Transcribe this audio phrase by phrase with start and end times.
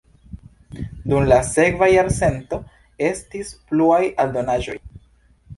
[1.11, 2.59] Dum la sekva jarcento
[3.11, 4.79] estis pluaj aldonaĵoj.